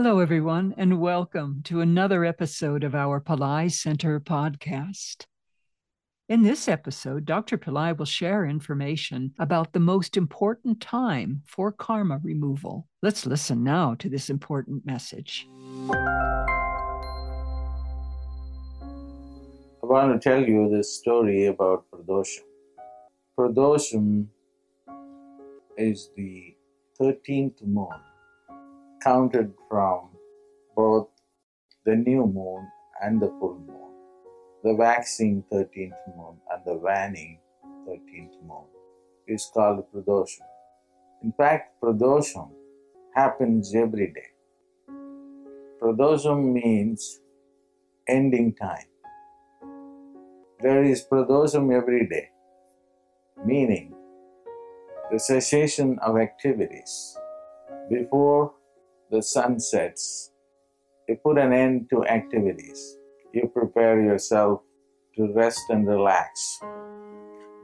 Hello, 0.00 0.20
everyone, 0.20 0.74
and 0.76 1.00
welcome 1.00 1.60
to 1.64 1.80
another 1.80 2.24
episode 2.24 2.84
of 2.84 2.94
our 2.94 3.20
Pillai 3.20 3.68
Center 3.68 4.20
podcast. 4.20 5.24
In 6.28 6.44
this 6.44 6.68
episode, 6.68 7.24
Dr. 7.24 7.58
Pillai 7.58 7.98
will 7.98 8.06
share 8.06 8.46
information 8.46 9.34
about 9.40 9.72
the 9.72 9.80
most 9.80 10.16
important 10.16 10.80
time 10.80 11.42
for 11.48 11.72
karma 11.72 12.20
removal. 12.22 12.86
Let's 13.02 13.26
listen 13.26 13.64
now 13.64 13.96
to 13.96 14.08
this 14.08 14.30
important 14.30 14.86
message. 14.86 15.48
I 15.90 15.96
want 19.82 20.12
to 20.12 20.20
tell 20.20 20.40
you 20.40 20.70
this 20.70 20.96
story 20.96 21.46
about 21.46 21.86
Pradosham. 21.90 22.44
Pradosham 23.36 24.28
is 25.76 26.10
the 26.16 26.54
13th 27.00 27.66
moon, 27.66 27.88
counted 29.02 29.52
from 29.68 30.10
both 30.76 31.08
the 31.84 31.96
new 31.96 32.26
moon 32.26 32.68
and 33.02 33.20
the 33.20 33.28
full 33.40 33.58
moon 33.66 33.78
the 34.64 34.74
waxing 34.74 35.44
13th 35.52 36.00
moon 36.16 36.36
and 36.50 36.62
the 36.66 36.74
waning 36.74 37.38
13th 37.86 38.42
moon 38.44 38.66
is 39.28 39.48
called 39.54 39.84
Pradosham. 39.94 40.48
In 41.22 41.32
fact, 41.32 41.80
Pradosham 41.80 42.50
happens 43.14 43.74
every 43.74 44.08
day. 44.12 44.30
Pradosham 45.80 46.52
means 46.52 47.20
ending 48.08 48.52
time. 48.54 48.88
There 50.60 50.82
is 50.82 51.06
Pradosham 51.10 51.72
every 51.72 52.08
day, 52.08 52.30
meaning 53.44 53.94
the 55.12 55.20
cessation 55.20 55.98
of 56.00 56.18
activities. 56.18 57.16
Before 57.88 58.52
the 59.10 59.22
sun 59.22 59.58
sets, 59.58 60.30
you 61.08 61.16
put 61.16 61.38
an 61.38 61.52
end 61.52 61.88
to 61.90 62.04
activities 62.04 62.98
you 63.32 63.48
prepare 63.48 64.00
yourself 64.00 64.62
to 65.16 65.32
rest 65.32 65.60
and 65.68 65.86
relax. 65.86 66.60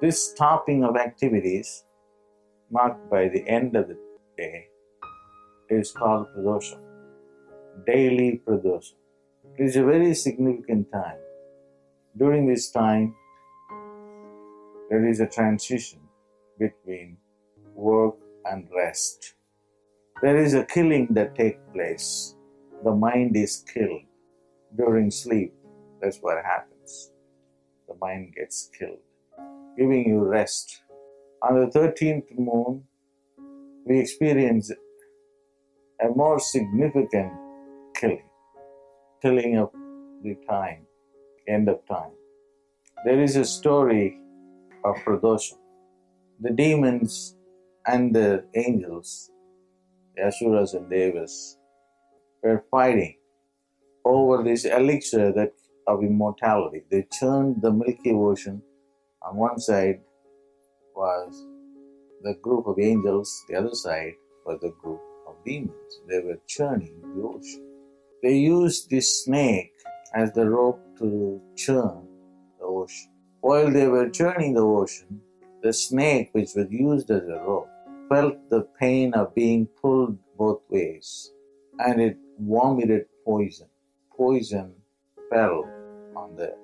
This 0.00 0.30
stopping 0.30 0.84
of 0.84 0.96
activities, 0.96 1.84
marked 2.70 3.10
by 3.10 3.28
the 3.28 3.46
end 3.48 3.76
of 3.76 3.88
the 3.88 3.96
day, 4.36 4.66
is 5.70 5.92
called 5.92 6.26
Pradosham, 6.36 6.80
daily 7.86 8.42
Pradosham. 8.46 8.96
It 9.58 9.64
is 9.64 9.76
a 9.76 9.84
very 9.84 10.14
significant 10.14 10.92
time. 10.92 11.18
During 12.16 12.46
this 12.46 12.70
time, 12.70 13.14
there 14.90 15.06
is 15.08 15.20
a 15.20 15.26
transition 15.26 16.00
between 16.58 17.16
work 17.74 18.16
and 18.44 18.68
rest. 18.76 19.34
There 20.22 20.36
is 20.36 20.54
a 20.54 20.64
killing 20.64 21.08
that 21.10 21.34
takes 21.34 21.60
place. 21.72 22.36
The 22.84 22.92
mind 22.92 23.36
is 23.36 23.64
killed 23.72 24.02
during 24.76 25.10
sleep. 25.10 25.52
That's 26.00 26.18
what 26.18 26.42
happens. 26.44 27.10
The 27.88 27.94
mind 28.00 28.34
gets 28.34 28.70
killed, 28.78 29.02
giving 29.76 30.08
you 30.08 30.20
rest. 30.20 30.82
On 31.42 31.60
the 31.60 31.66
13th 31.66 32.38
moon, 32.38 32.84
we 33.84 33.98
experience 33.98 34.70
a 36.00 36.08
more 36.08 36.38
significant 36.38 37.32
killing, 37.94 38.28
killing 39.20 39.58
of 39.58 39.70
the 40.22 40.36
time, 40.48 40.86
end 41.48 41.68
of 41.68 41.84
time. 41.86 42.12
There 43.04 43.20
is 43.20 43.36
a 43.36 43.44
story 43.44 44.18
of 44.84 44.96
Pradosha. 45.04 45.58
The 46.40 46.50
demons 46.50 47.36
and 47.86 48.14
the 48.14 48.44
angels, 48.54 49.30
the 50.16 50.24
Asuras 50.24 50.74
and 50.74 50.88
Devas, 50.90 51.58
were 52.42 52.64
fighting 52.70 53.16
over 54.04 54.42
this 54.42 54.64
elixir 54.64 55.32
that 55.32 55.52
of 55.86 56.02
immortality. 56.02 56.82
They 56.90 57.06
churned 57.12 57.62
the 57.62 57.72
Milky 57.72 58.12
Ocean. 58.12 58.62
On 59.22 59.36
one 59.36 59.58
side 59.58 60.00
was 60.94 61.46
the 62.22 62.34
group 62.34 62.66
of 62.66 62.78
angels, 62.78 63.44
the 63.48 63.56
other 63.56 63.74
side 63.74 64.14
was 64.46 64.60
the 64.60 64.72
group 64.82 65.00
of 65.26 65.34
demons. 65.44 66.00
They 66.08 66.20
were 66.20 66.38
churning 66.46 67.00
the 67.02 67.22
ocean. 67.22 67.66
They 68.22 68.36
used 68.36 68.90
this 68.90 69.24
snake 69.24 69.72
as 70.14 70.32
the 70.32 70.48
rope 70.48 70.80
to 70.98 71.40
churn 71.56 72.06
the 72.58 72.64
ocean. 72.64 73.10
While 73.40 73.70
they 73.70 73.88
were 73.88 74.08
churning 74.08 74.54
the 74.54 74.64
ocean, 74.64 75.20
the 75.62 75.72
snake, 75.72 76.30
which 76.32 76.50
was 76.54 76.66
used 76.70 77.10
as 77.10 77.22
a 77.24 77.42
rope, 77.46 77.68
felt 78.08 78.36
the 78.50 78.66
pain 78.78 79.14
of 79.14 79.34
being 79.34 79.66
pulled 79.80 80.18
both 80.36 80.62
ways 80.68 81.32
and 81.78 82.00
it 82.00 82.16
vomited 82.38 83.06
poison. 83.24 83.68
Poison 84.16 84.72
fell 85.30 85.64
on 86.16 86.36
the 86.36 86.54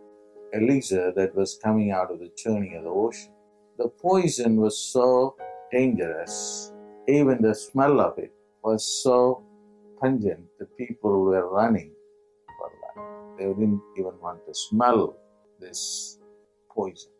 elixir 0.52 1.12
that 1.16 1.34
was 1.34 1.58
coming 1.62 1.90
out 1.90 2.10
of 2.10 2.18
the 2.18 2.30
churning 2.36 2.76
of 2.76 2.84
the 2.84 2.90
ocean. 2.90 3.32
The 3.78 3.88
poison 3.88 4.56
was 4.56 4.78
so 4.78 5.36
dangerous, 5.72 6.72
even 7.08 7.40
the 7.42 7.54
smell 7.54 8.00
of 8.00 8.18
it 8.18 8.32
was 8.62 9.02
so 9.02 9.42
pungent 10.00 10.44
the 10.58 10.66
people 10.66 11.24
were 11.24 11.48
running 11.48 11.92
for 12.58 12.70
life. 12.82 13.38
They 13.38 13.46
didn't 13.46 13.82
even 13.96 14.12
want 14.20 14.44
to 14.46 14.54
smell 14.54 15.16
this 15.60 16.18
poison. 16.70 17.10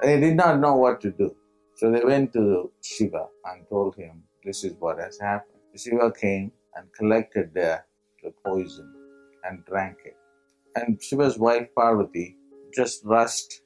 They 0.00 0.18
did 0.20 0.36
not 0.36 0.60
know 0.60 0.74
what 0.76 1.00
to 1.02 1.10
do. 1.10 1.34
So 1.82 1.90
they 1.90 2.04
went 2.04 2.32
to 2.34 2.70
Shiva 2.80 3.26
and 3.44 3.68
told 3.68 3.96
him, 3.96 4.22
This 4.44 4.62
is 4.62 4.74
what 4.78 4.98
has 5.00 5.18
happened. 5.18 5.58
Shiva 5.76 6.12
came 6.12 6.52
and 6.76 6.86
collected 6.96 7.52
the, 7.52 7.82
the 8.22 8.32
poison 8.44 8.88
and 9.44 9.64
drank 9.66 9.96
it 10.04 10.16
and 10.76 11.02
Shiva's 11.02 11.38
wife 11.38 11.68
Parvati 11.76 12.36
just 12.74 13.04
rushed 13.04 13.60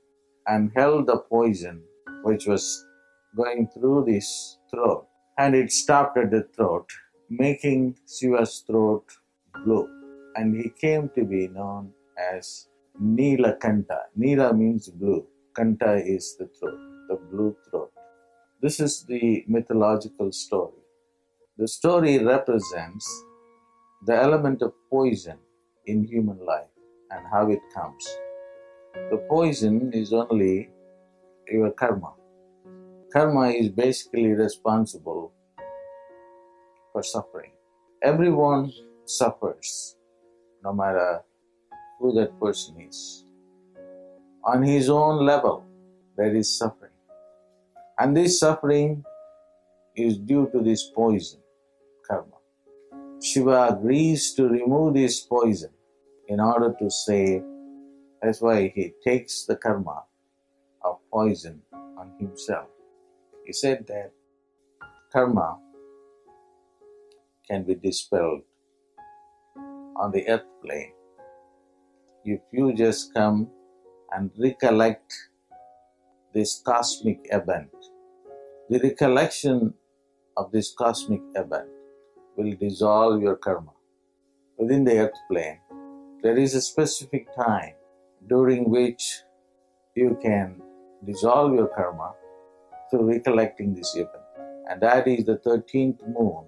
and 0.47 0.71
held 0.75 1.07
the 1.07 1.19
poison 1.19 1.83
which 2.23 2.47
was 2.47 2.85
going 3.37 3.69
through 3.69 4.05
this 4.07 4.59
throat 4.71 5.07
and 5.39 5.55
it 5.55 5.71
stopped 5.71 6.17
at 6.17 6.31
the 6.31 6.45
throat, 6.57 6.89
making 7.29 7.97
Shiva's 8.09 8.65
throat 8.67 9.05
blue. 9.65 9.89
And 10.35 10.57
he 10.57 10.71
came 10.71 11.11
to 11.15 11.25
be 11.25 11.49
known 11.49 11.93
as 12.33 12.69
Kanta. 12.99 14.01
Nila 14.17 14.55
means 14.55 14.89
blue, 14.89 15.27
Kanta 15.55 16.03
is 16.05 16.37
the 16.39 16.49
throat, 16.59 16.81
the 17.09 17.17
blue 17.31 17.55
throat. 17.71 17.93
This 18.63 18.81
is 18.81 19.05
the 19.05 19.45
mythological 19.47 20.33
story. 20.33 20.81
The 21.59 21.69
story 21.69 22.25
represents 22.25 23.07
the 24.07 24.17
element 24.17 24.63
of 24.63 24.73
poison 24.89 25.37
in 25.85 26.05
human 26.05 26.39
life 26.45 26.73
and 27.11 27.27
how 27.31 27.51
it 27.51 27.61
comes. 27.75 28.03
The 29.11 29.19
poison 29.29 29.93
is 29.93 30.15
only 30.15 30.71
your 31.53 31.71
karma. 31.73 32.15
Karma 33.13 33.51
is 33.51 33.69
basically 33.69 34.33
responsible 34.33 35.33
for 36.93 37.03
suffering. 37.03 37.53
Everyone 38.03 38.73
suffers, 39.05 39.97
no 40.65 40.73
matter 40.73 41.21
who 42.01 42.15
that 42.15 42.41
person 42.41 42.81
is. 42.81 43.27
On 44.45 44.63
his 44.63 44.89
own 44.89 45.27
level, 45.27 45.63
there 46.17 46.35
is 46.35 46.57
suffering. 46.57 46.96
And 47.99 48.17
this 48.17 48.41
suffering 48.41 49.05
is 49.95 50.19
due 50.19 50.51
to 50.53 50.61
this 50.61 50.91
poison, 50.91 51.41
karma. 52.07 52.37
Shiva 53.23 53.69
agrees 53.71 54.35
to 54.35 54.49
remove 54.49 54.95
this 54.95 55.21
poison 55.21 55.71
in 56.29 56.41
order 56.41 56.75
to 56.79 56.91
save. 56.91 57.43
That's 58.23 58.41
why 58.43 58.73
he 58.75 58.93
takes 59.03 59.47
the 59.47 59.57
karma 59.57 60.05
of 60.85 60.99
poison 61.11 61.63
on 61.73 62.13
himself. 62.19 62.69
He 63.47 63.53
said 63.53 63.87
that 63.89 64.13
karma 65.13 65.59
can 67.49 67.63
be 67.63 67.77
dispelled 67.77 68.43
on 69.97 70.13
the 70.13 70.29
earth 70.29 70.45
plane 70.63 70.93
if 72.27 72.41
you 72.53 72.75
just 72.75 73.15
come 73.15 73.49
and 74.13 74.31
recollect 74.37 75.15
this 76.37 76.63
cosmic 76.71 77.21
event. 77.41 77.75
The 78.71 78.81
recollection 78.89 79.75
of 80.37 80.53
this 80.53 80.73
cosmic 80.83 81.23
event 81.35 81.71
will 82.37 82.55
dissolve 82.65 83.23
your 83.23 83.37
karma 83.37 83.73
within 84.59 84.85
the 84.85 84.99
earth 85.05 85.21
plane 85.31 85.61
there 86.27 86.39
is 86.39 86.55
a 86.55 86.61
specific 86.61 87.27
time 87.37 87.75
during 88.27 88.69
which 88.69 89.21
you 89.95 90.19
can 90.21 90.61
dissolve 91.05 91.55
your 91.55 91.69
karma 91.69 92.15
through 92.91 93.07
recollecting 93.11 93.75
this 93.75 93.95
event. 93.95 94.27
And 94.69 94.81
that 94.81 95.07
is 95.07 95.25
the 95.25 95.39
13th 95.47 96.01
moon 96.09 96.47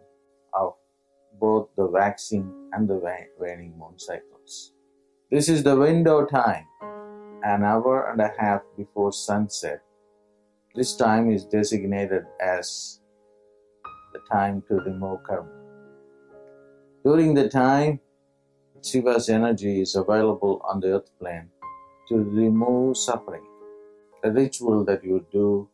of 0.52 0.74
both 1.40 1.68
the 1.76 1.86
waxing 1.86 2.52
and 2.72 2.88
the 2.88 3.00
waning 3.38 3.74
moon 3.78 3.98
cycles. 3.98 4.72
This 5.30 5.48
is 5.48 5.62
the 5.62 5.76
window 5.76 6.26
time, 6.26 6.64
an 7.44 7.64
hour 7.64 8.10
and 8.10 8.20
a 8.20 8.32
half 8.38 8.62
before 8.76 9.12
sunset. 9.12 9.82
This 10.74 10.96
time 10.96 11.30
is 11.30 11.44
designated 11.44 12.24
as 12.40 13.00
the 14.12 14.20
time 14.30 14.62
to 14.68 14.74
remove 14.74 15.22
karma. 15.24 15.48
During 17.04 17.34
the 17.34 17.48
time, 17.48 18.00
Shiva's 18.82 19.28
energy 19.28 19.80
is 19.80 19.96
available 19.96 20.60
on 20.64 20.80
the 20.80 20.94
earth 20.94 21.10
plane 21.18 21.48
to 22.08 22.16
remove 22.16 22.96
suffering. 22.96 23.44
The 24.22 24.32
ritual 24.32 24.84
that 24.84 25.04
you 25.04 25.24
do 25.32 25.68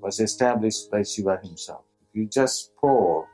was 0.00 0.20
established 0.20 0.90
by 0.90 1.02
Shiva 1.02 1.38
himself. 1.42 1.82
If 2.00 2.08
you 2.12 2.26
just 2.26 2.74
pour 2.76 3.28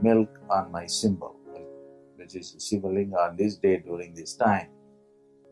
milk 0.00 0.28
on 0.50 0.72
my 0.72 0.86
symbol, 0.86 1.36
which 2.16 2.36
is 2.36 2.56
Shiva 2.58 2.88
Linga 2.88 3.16
on 3.16 3.36
this 3.36 3.56
day 3.56 3.78
during 3.78 4.14
this 4.14 4.34
time, 4.34 4.68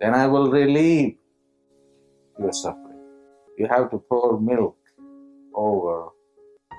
then 0.00 0.14
I 0.14 0.26
will 0.26 0.50
relieve 0.50 1.16
your 2.40 2.52
suffering. 2.52 2.98
You 3.58 3.68
have 3.68 3.90
to 3.90 3.98
pour 3.98 4.40
milk 4.40 4.76
over 5.54 6.08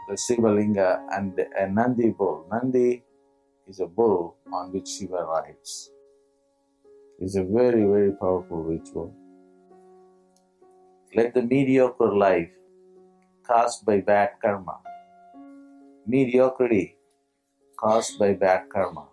the 0.10 0.18
Shiva 0.18 0.52
Linga 0.52 1.06
and 1.12 1.38
a 1.58 1.69
Nandi 1.69 2.10
bull. 2.10 2.48
Nandi 2.52 3.04
is 3.68 3.80
a 3.80 3.86
bull 3.86 4.36
on 4.52 4.74
which 4.74 4.88
Shiva 4.88 5.24
rides. 5.24 5.92
It's 7.19 7.36
a 7.36 7.44
very, 7.44 7.86
very 7.86 8.12
powerful 8.13 8.63
ritual. 8.63 9.13
Let 11.16 11.34
the 11.34 11.44
mediocre 11.44 12.12
life 12.12 12.50
caused 13.44 13.86
by 13.86 14.02
bad 14.02 14.31
karma, 14.42 14.80
mediocrity 16.08 16.98
caused 17.78 18.18
by 18.18 18.34
bad 18.34 18.69
karma, 18.74 19.08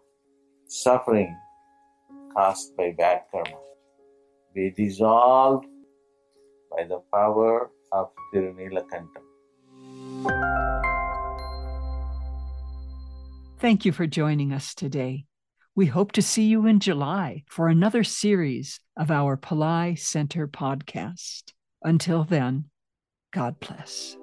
suffering 0.66 1.36
caused 2.34 2.76
by 2.76 2.94
bad 2.96 3.22
karma 3.30 3.58
be 4.58 4.70
dissolved 4.70 5.66
by 6.70 6.84
the 6.84 7.00
power 7.12 7.70
of 7.92 8.10
Tirunelakantam. 8.32 9.24
Thank 13.58 13.84
you 13.84 13.92
for 13.92 14.06
joining 14.06 14.52
us 14.52 14.74
today. 14.74 15.24
We 15.74 15.86
hope 15.86 16.12
to 16.12 16.22
see 16.22 16.44
you 16.44 16.66
in 16.66 16.80
July 16.80 17.44
for 17.48 17.68
another 17.68 18.04
series 18.04 18.80
of 18.96 19.10
our 19.10 19.36
Pillai 19.36 19.98
Center 19.98 20.46
podcast. 20.48 21.52
Until 21.82 22.24
then, 22.24 22.64
God 23.32 23.60
bless. 23.60 24.16